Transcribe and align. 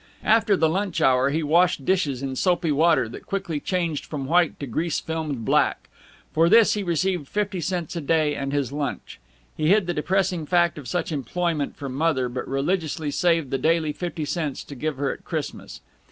After 0.25 0.57
the 0.57 0.67
lunch 0.67 0.99
hour 0.99 1.29
he 1.29 1.43
washed 1.43 1.85
dishes 1.85 2.23
in 2.23 2.35
soapy 2.35 2.71
water 2.71 3.07
that 3.07 3.27
quickly 3.27 3.59
changed 3.59 4.03
from 4.03 4.25
white 4.25 4.59
to 4.59 4.65
grease 4.65 4.99
filmed 4.99 5.45
black. 5.45 5.89
For 6.33 6.49
this 6.49 6.73
he 6.73 6.81
received 6.81 7.27
fifty 7.27 7.61
cents 7.61 7.95
a 7.95 8.01
day 8.01 8.33
and 8.33 8.51
his 8.51 8.71
lunch. 8.71 9.19
He 9.55 9.67
hid 9.69 9.85
the 9.85 9.93
depressing 9.93 10.47
fact 10.47 10.79
of 10.79 10.87
such 10.87 11.11
employment 11.11 11.75
from 11.75 11.93
Mother, 11.93 12.29
but 12.29 12.47
religiously 12.47 13.11
saved 13.11 13.51
the 13.51 13.59
daily 13.59 13.93
fifty 13.93 14.25
cents 14.25 14.63
to 14.63 14.73
give 14.73 14.95
to 14.95 15.01
her 15.01 15.13
at 15.13 15.23
Christmas. 15.23 15.81